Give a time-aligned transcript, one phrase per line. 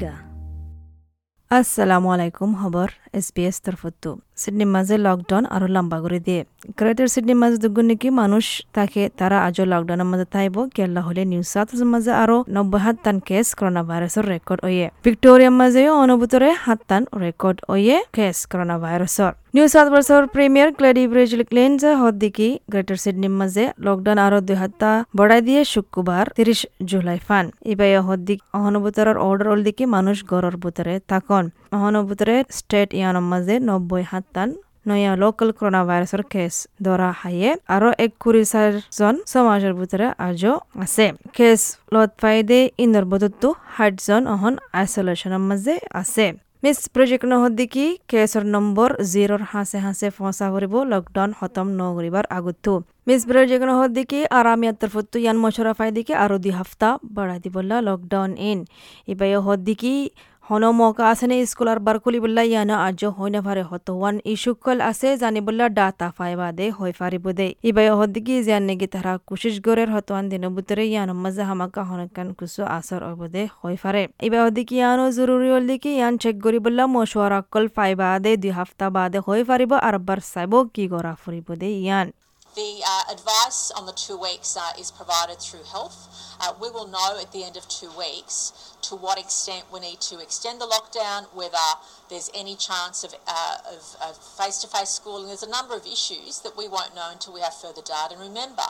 [0.00, 0.16] নিগা
[1.50, 2.88] আসসালামু আলাইকুম খবর
[3.18, 4.10] এস বি এস তরফতো
[4.42, 6.42] সিডনি মাঝে লকডাউন আরও লম্বা করে দিয়ে।
[6.78, 8.44] গ্রেটার সিডনি মাঝে দুগুণ নাকি মানুষ
[8.76, 13.16] তাকে, তারা আজও লকডাউনের মাঝে থাইব কেরলা হলে নিউ সাউথ মাঝে আরও নব্বই হাত তান
[13.28, 19.32] কেস করোনা ভাইরাসের রেকর্ড ওয়ে ভিক্টোরিয়ার মাঝেও অনুভূতরে হাত তান রেকর্ড ওয়ে কেস করোনা ভাইরাসর
[19.56, 24.90] নিউ সাউথ ওয়েলসর প্রিমিয়ার ক্লেডি ব্রিজল ক্লেন্স হদ্দিকি গ্রেটার সিডনির মাঝে লকডাউন আরও দুই হাত্তা
[25.18, 26.60] বড়াই দিয়ে শুক্রবার তিরিশ
[26.90, 31.44] জুলাই ফান। ইবাই হদ্দিক অহনুভূতরের অর্ডার দিকে মানুষ গড়র ভিতরে থাকন।
[31.76, 34.50] অহনুভূতরে স্টেট ইয়ানোর মাঝে নব্বই হাত্তান
[34.88, 38.42] নয়া লোকাল করোনা ভাইরাসের কেস ধরা হাইয়ে আরও এক কুড়ি
[38.98, 41.60] জন সমাজের ভিতরে আজও আছে কেস
[41.92, 43.94] লত ফাইদে ইন্দর বদত্তু ষাট
[44.28, 46.26] অহন আইসোলেশনের মাঝে আছে
[46.62, 52.72] মিস প্ৰজেক্ট নহদিকি কেছৰ নম্বৰ জিৰ'ৰ হাঁচে হাঁচে ফঁচা কৰিব লকডাউন খতম নকৰিবাৰ আগতো
[53.06, 58.58] মিস প্রজেক্ট নহদিকি আরামিয়াত্তর ফুত্তু ইয়ান মশরা ফাইদিকে আরও দুই হাফতা বাড়াই দিবল্লা লকডাউন ইন
[59.08, 59.94] ইবাই হদ্দিকি
[60.50, 65.08] হন মৌকা আছে স্কুলার বার খুলিবল্লা ইয়ানো আজ হই না ফারে হত ওয়ান ইস্যুকল আছে
[65.16, 70.24] জানিবল্লা ডাটা ফাইবা দে হই ফারিব দে ইবাই হদ্দিকি জিয়ান নেগি তারা কুশিস গরের হতওয়ান
[70.30, 75.04] দিন বুতরে ইয়ানো মাজা হামাকা হনকান কুসু আসর অব দে হই ফারে ইবাই হদ্দিকি ইয়ানো
[75.16, 79.40] জরুরি হল দিকি ইয়ান চেক গরি করিবল্লা মশওয়ারা কল ফাইবা দে দুই হাফতা বাদে হই
[79.48, 82.08] ফারিব আর বার সাইব কি গরা ফুরিব দে ইয়ান
[82.56, 86.08] The uh, advice on the two weeks uh, is provided through health.
[86.40, 90.00] Uh, we will know at the end of two weeks to what extent we need
[90.00, 91.56] to extend the lockdown, whether
[92.08, 95.28] there's any chance of, uh, of, of face-to-face schooling.
[95.28, 98.18] There's a number of issues that we won't know until we have further data.
[98.18, 98.66] And remember,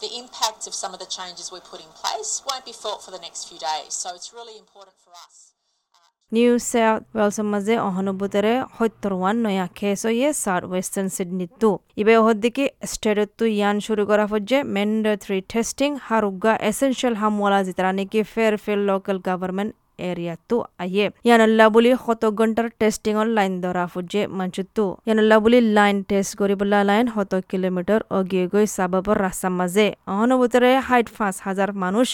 [0.00, 3.12] the impacts of some of the changes we put in place won't be felt for
[3.12, 3.94] the next few days.
[3.94, 5.52] So it's really important for us.
[5.94, 5.98] Uh,
[6.32, 11.80] New South Wales maze ohono butere hoittorwan noya keso ye South Western Sydney tu.
[11.96, 18.54] Ibe ohodiki স্টেটতো ইয়ান শুরু করা হচ্ছে mandatory testing হারুগা essential হামওয়ালা জিতারা নাকি fair
[18.64, 25.36] fail local government এরিয়াতো আয়ে ইয়ানল্লা বুলি শত ঘণ্টাৰ টেষ্টিঙৰ লাইন ধৰা ফুজে মঞ্চতো ইয়ানল্লা
[25.44, 31.36] বুলি লাইন টেষ্ট কৰিবলৈ লাইন শত কিলোমিটাৰ অগিয়ে গৈ চাবাবৰ ৰাস্তাৰ মাজে অহনুভূতৰে হাইট পাঁচ
[31.46, 32.08] হাজার মানুষ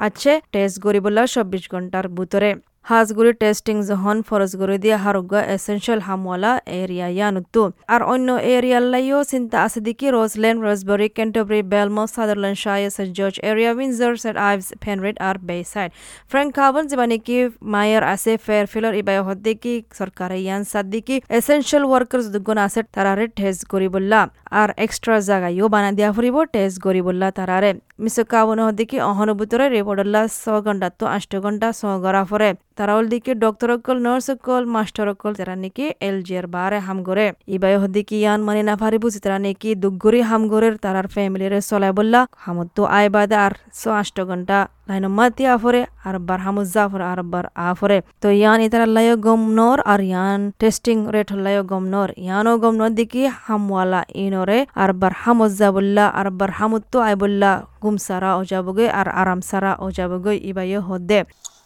[0.00, 2.50] আছে টেষ্ট কৰিবলৈ চৌবিশ ঘণ্টাৰ ভিতৰে
[2.86, 7.62] হাজগুড়ি টেস্টিং যখন ফরজ করে দিয়ে হারুগা এসেনশিয়াল হামওয়ালা এরিয়া ইয়ানুত্তু
[7.94, 13.34] আর অন্য এরিয়ার লাইও চিন্তা আছে দিকে Roselands Rosebery Canterbury Belmore Sutherland Shire Saint George
[13.50, 15.90] area Windsor Saint Ives Penrith আর বে সাইড
[16.30, 17.36] ফ্রেঙ্ক কাবন যেবা নাকি
[17.72, 24.20] মায়ের আছে ফেয়ারফিলর ইবাই হদ্দিকি সরকারে ইয়ান সাদ্দিকি এসেনশিয়াল ওয়ার্কার্স দুগুণ আছে তারারে টেস্ট করিবল্লা
[24.60, 27.70] আর এক্সট্রা জায়গায়ও বানা দিয়া ফুরিব টেস্ট করিবল্লা তারারে
[28.02, 33.32] মিসো কাবন হদ্দিকি অহনুভূতরে রিপোর্টল্লা ছ ঘণ্টা তো আষ্ট ঘণ্টা ছ গড়া ফরে তারাউল দিকে
[33.44, 37.26] ডক্টর অকল, নার্স অকল, মাস্টার অকল যারা নাকি এল জিয়ার বারে হাম করে
[37.56, 42.20] ইবাই হদিকি ইয়ান মানে না ফারিবু তারা নাকি দুগুরি হাম গরের তারার ফ্যামিলিরে চলাই বললা,
[42.44, 44.58] হামত তো আয় বাদে আর ছ আষ্ট ঘণ্টা
[44.88, 49.78] লাইন মাতি আফরে আর বার হামুজ জাফর আর বার আফরে। তো ইয়ান ইতারা লায় গমনর
[49.92, 56.04] আর ইয়ান টেস্টিং রেট হলায় গমনর ইয়ানো গমনর দিকি হামওয়ালা ইনরে আর বার হামুজ জাবুল্লা
[56.18, 57.50] আর বার হামুত তো আয় বললা
[57.82, 61.20] গুমসারা ও যাবগে আর আরাম সারা ও যাবগে ইবাই হদে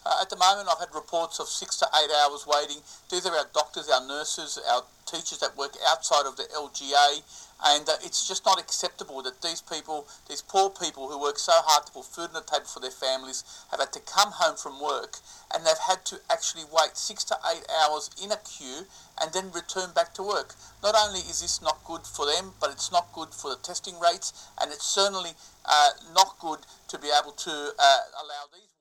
[0.06, 2.82] Uh, at the moment, I've had reports of six to eight hours waiting.
[3.10, 7.22] These are our doctors, our nurses, our teachers that work outside of the LGA,
[7.64, 11.52] and uh, it's just not acceptable that these people, these poor people who work so
[11.54, 14.56] hard to put food on the table for their families, have had to come home
[14.56, 15.18] from work
[15.54, 18.84] and they've had to actually wait six to eight hours in a queue
[19.20, 20.54] and then return back to work.
[20.82, 23.98] Not only is this not good for them, but it's not good for the testing
[24.00, 25.30] rates, and it's certainly
[25.64, 28.73] uh, not good to be able to uh, allow these.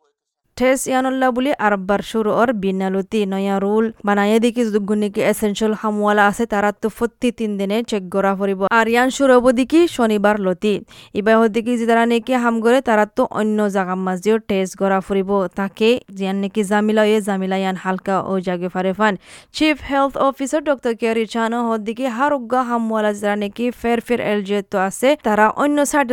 [0.57, 6.43] ঠেস ইয়ানুল্লাহ বুলি আরব্বার শুরু ওর বিনালুতি নয়া rule বানাইয়ে দিকি দুগুনিকি essential হামওয়ালা আছে
[6.53, 10.73] তারা তো ফত্তি তিন দিনে check করা ফুরিব আর ইয়ান শুরু হব দিকি শনিবার লতি।
[11.19, 15.31] ইবাই হদিকি যে তারা নাকি হাম করে তারা তো অন্য জায়গা মাঝেও টেস্ট করা ফুরিব
[15.59, 19.13] তাকে জিয়ান নাকি জামিলা এ জামিলা ইয়ান হালকা ও জাগে ফারে fun.
[19.55, 24.39] Chief health officer doctor Kerry চানো হদিকি হারুগা হামওয়ালা যারা নাকি ফের ফের এল
[24.71, 26.09] তো আছে তারা অন্য সাইড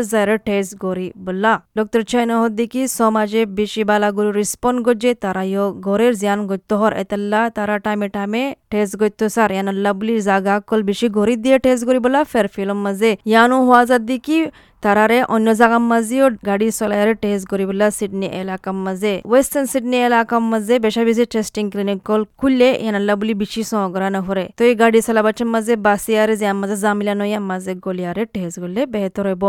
[0.49, 6.41] টেস্ট করি বললা ডক্টর চাইনো হদিকি সমাজে বেশি বালাগুলো রিসপন্ড গজ্জে তারা ইয় ঘরের জিয়ান
[6.51, 11.35] গত্য হর এতাল্লা তারা টাইমে টাইমে টেস্ট গত্য সার। ইয়ানাল্লা বুলি জাগা কল বেশি ঘড়ি
[11.45, 14.39] দিয়ে টেস্ট করি বলা ফের ফিলম মাঝে। ইয়ানো হওয়া যার দিকি
[14.85, 20.75] তারারে অন্য জায়গার মাঝেও গাড়ি চলাইরে টেস্ট করিবলা সিডনি এলাকার মাঝে। ওয়েস্টার্ন সিডনি এলাকার মাঝে
[20.85, 25.49] বেশা বেশি টেস্টিং ক্লিনিক কল খুললে ইয়ানাল্লা বুলি বেশি সহগরা নহরে তো এই গাড়ি চালাবাচ্চার
[25.55, 29.45] মাঝে বাসিয়ারে যে মাঝে জামিলা নইয়া মাঝে গলিয়ারে টেস্ট করলে বেহতর হইব।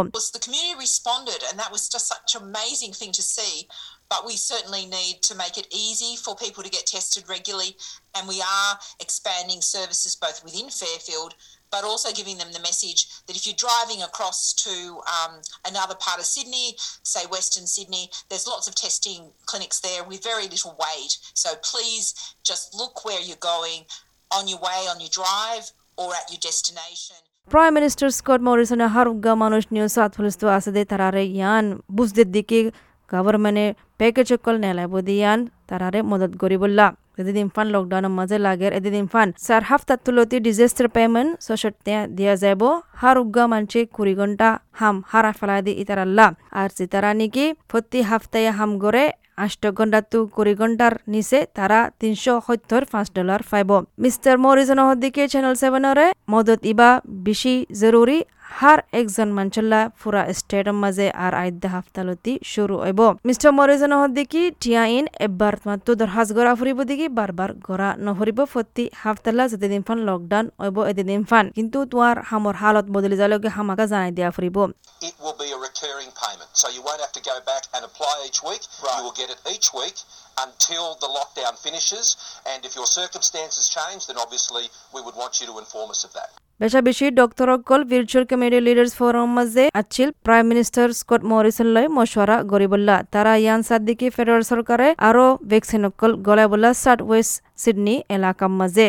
[4.12, 7.78] but we certainly need to make it easy for people to get tested regularly.
[8.14, 11.34] And we are expanding services both within Fairfield,
[11.72, 16.20] but also giving them the message that if you're driving across to um, another part
[16.20, 21.18] of Sydney, say Western Sydney, there's lots of testing clinics there with very little wait.
[21.34, 23.86] So please just look where you're going
[24.30, 27.16] on your way, on your drive, or at your destination.
[27.50, 32.72] Prime Minister Scott Morrison har gamanush new South Wales to asade tarare yan bus diddiki
[33.12, 33.66] গভর্নমেন্টে
[34.00, 36.88] package অকল নেলাইব দিয়ান তারারে মদত করিবল্লা
[37.22, 41.76] এদিন fun লকডাউনের মাঝে লাগের এদিন fun চার হাফতা তুলতি ডিজাস্টার পেমেন্ট সশট
[42.18, 42.62] দিয়া যাব
[43.02, 48.72] হারুগা মানছে কুড়ি ঘণ্টা হাম হারা ফেলাই দি ইতারাল্লা আর সিতারা নিকি প্রতি হাফতায় হাম
[48.84, 49.06] গড়ে
[49.38, 53.72] আষ্ট ঘণ্টা তু কুড়ি ঘণ্টার নিচে তারা তিনশো সত্তর পাঁচ ডলার পাইব
[54.04, 56.90] মিস্টার মরিজনৰ দিকে চ্যানেল সেভেনরে মদত ইবা
[57.26, 58.18] বেশি জরুরি
[58.52, 64.84] হার একজন মানচল্লা ফুরা স্টেটৰ মাঝে আর আইদ্যা হাফতালতি শুরু হইব মিস্টার মরিজন দিকি টিয়া
[64.98, 70.46] ইন এবার মাত্র দরহাজ গড়া ফুরিব দিকি বারবার গড়া নফরিব ফতি হাফতাল্লা যেদিন ফান লকডাউন
[70.62, 74.58] হইব এদিন ফান কিন্তু তোমার হামর হালত বদলি যালকে হামাকা জানাই দিয়া ফুরিব
[75.02, 76.50] it will be a recurring payment.
[76.54, 78.64] So you won't have to go back and apply each week.
[78.98, 79.98] You will get it each week
[80.38, 82.06] until the lockdown finishes.
[82.46, 86.14] And if your circumstances change, then obviously we would want you to inform us of
[86.14, 86.32] that.
[86.62, 91.88] বেশা বেশি doctor অকল ভির্চুয়াল community leaders forum মাঝে আছিল prime minister Scott Morrison লয়
[91.98, 97.96] মশওয়ারা গরিবুল্লাহ। তারা ইয়ান সাদ্দিকি federal সরকারে আরও vaccine অকল গলায় বললা সাউথ ওয়েস্ট সিডনি
[98.16, 98.88] এলাকার মাঝে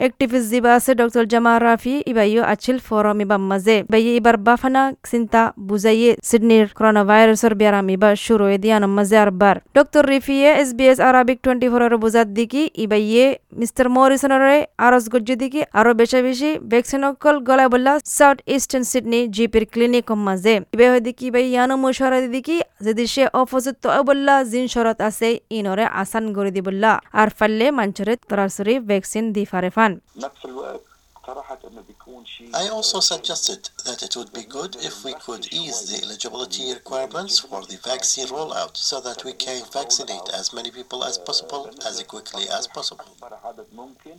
[0.00, 4.36] GPR community activist ziba ase dr jama rafi ibayo achil forum iba maze bayi ibar
[4.36, 11.00] bafana sinta buzaye sydney coronavirus or biaram iba shuru edian maze arbar dr rifiye sbs
[11.00, 16.58] arabic 24 or buzat diki ibaye mr morrison ore aros gojje diki aro besha beshi
[16.72, 22.20] vaccine okol gola bolla south eastern sydney gp clinic maze ibe diki ibai yano mushara
[22.28, 27.28] diki যদি সে opposite তো বললা জিন শরত আছে ইনরে আসান করে দি বললা আর
[27.38, 29.83] ফাললে মাঞ্চরে তরাসরি ভ্যাকসিন দি ফারে fun
[30.15, 30.81] نفس الوقت
[31.29, 35.43] اقترحت انه بيكون شيء I also suggested that it would be good if we could
[35.61, 40.71] ease the eligibility requirements for the vaccine rollout so that we can vaccinate as many
[40.77, 43.05] people as possible as quickly as possible.
[43.21, 44.15] اكبر عدد ممكن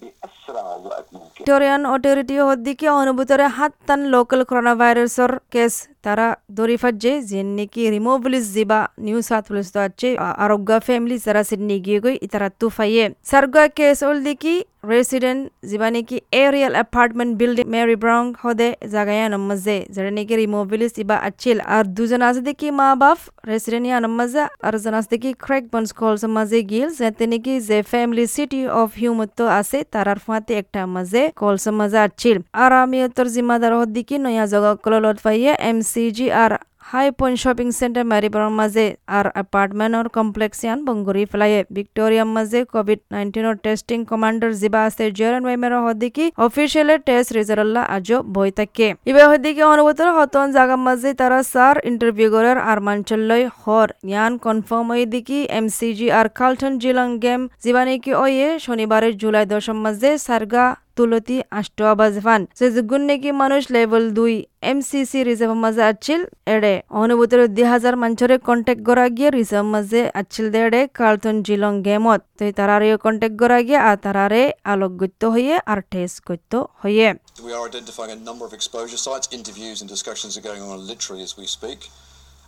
[0.00, 5.74] باسرع وقت ممكن Victorian authority হদ্দিকে অনুভূতরে হাত টান local corona ভাইরাসর case
[6.05, 10.09] তারা দরি ফাজে যেন নাকি রিমোভলিস জিবা new south Wales তো আছে
[10.43, 14.55] আরোগ্য ফ্যামিলি যারা সিডনি গিয়ে গই ইতারা তুফাইয়ে। সারগা কেস ওল দিকি
[14.93, 21.17] রেসিডেন্ট জিবা নাকি এরিয়াল অ্যাপার্টমেন্ট বিল্ডিং মেরি ব্রাউন হদে, জাগায়া নমজে যারা নাকি রিমোভলিস ইবা
[21.27, 23.19] আচিল আর দুজন আছে দেখি মা বাপ
[23.51, 27.77] রেসিডেন্ট ইয়া নমজে আর জন আছে দেখি ক্রেক বন্স কল মাঝে গিল, যাতে নাকি যে
[27.91, 33.27] ফ্যামিলি সিটি অফ হিউমত আছে তারার ফাঁতে একটা মাঝে কলস মাঝে আচিল আর আমি তোর
[33.35, 35.51] জিম্মাদার হদ্দিকি নয়া জগা কললত পাইয়ে
[35.89, 36.59] Sidi Ar
[37.19, 43.55] Highpoint shopping centre মারিবর মাঝে আর আর কমপ্লেক্স ইয়ান বঙ্গরি ফেলাইয়ে ভিক্টোরিয়ার মাঝে কোভিড নাইন্টিনের
[43.65, 49.61] টেস্টিং কমান্ডার জিবা আছে জেরান ওয়াইমের হদিকি অফিসিয়াল টেস্ট রেজাল্ট আজও বই থাকে ইবে হদিকি
[49.73, 55.39] অনুভূতর হতন জাগা মাঝে তারা সার ইন্টারভিউ করার আর মাঞ্চল্যই হর ইয়ান কনফার্ম হয়ে দিকি
[55.51, 60.65] এমসিজি আর কালটন জিলং গেম জিবানিকি ওয়ে শনিবারের জুলাই দশম মাঝে সারগা
[60.97, 64.33] তুলতি আষ্ট বাজফান সে গুণ নাকি মানুষ লেভেল দুই
[64.63, 70.46] এমসিসি রিজার্ভ মাঝে আছিল এড়ে অনুভূতির দুই হাজার মানুষরে কন্টেক্ট করা গিয়ে রিজার্ভ মাঝে আছিল
[70.54, 74.42] দেড়ে কার্লটন জিলং গেমত তো তারারে কন্টেক্ট করা গিয়ে আর তারারে
[74.72, 77.08] আলোকগত্য হইয়ে আর টেস্ট করতে হইয়ে
[77.46, 79.26] We are identifying a number of exposure sites.
[79.38, 81.80] Interviews and discussions are going on literally as we speak.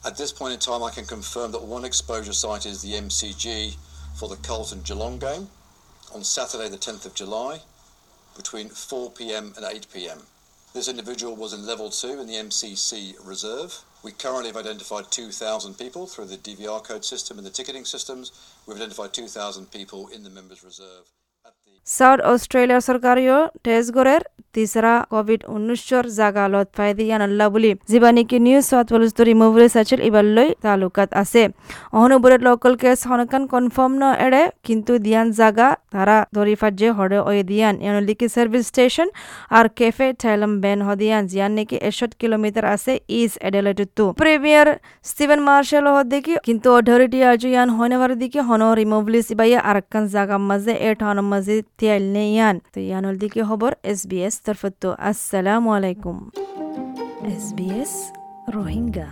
[0.08, 3.44] At this point in time, I can confirm that one exposure site is the MCG
[4.18, 5.44] for the Carlton Geelong game
[6.14, 7.52] on Saturday, the 10th of July,
[8.36, 10.20] between 4 pm and 8 pm.
[10.74, 13.82] This individual was in level 2 in the MCC reserve.
[14.03, 18.31] We currently have identified 2,000 people through the DVR code system and the ticketing systems.
[18.65, 21.05] We've identified 2,000 people in the members reserve.
[21.87, 24.23] South Australia test গড়ের
[24.55, 30.49] তিসরা Covid উনিশর জাগালত ফাইদি ইয়ানাল্লা বুলি। জিবানিকি New South Wales তো রিমুভরে সাচেল ইবাল্লই
[30.63, 31.43] তালুকাত আছে।
[31.97, 37.43] অহনুবুরে লোকাল কেস হনকান কনফার্ম ন এড়ে কিন্তু দিয়ান জাগা তারা ধরি ফাজে হরে ওয়ে
[37.51, 39.07] দিয়ান। ইয়ানলিকি সার্ভিস স্টেশন
[39.57, 44.67] আর কেফে ঠাইলম বেন হদিয়ান জিয়ান নাকি এষট কিলোমিটার আছে ইস এডেলেটু তু প্রিমিয়ার
[45.09, 50.37] স্টিভেন মার্শাল হ দেখি, কিন্তু অথরিটি আজু ইয়ান হনবার দিকে হন রিমুভলিস ইবাইয়া আরাক্কান জাগা
[50.49, 54.89] মাঝে এ ঠাউন মাঝে তিয়াইল নে ইয়ান তো ইয়ানুল দিকে খবর এস বি এস তরফতো
[55.09, 56.17] আসসালামু আলাইকুম।
[57.33, 57.93] S B S
[58.55, 59.07] Rohingya.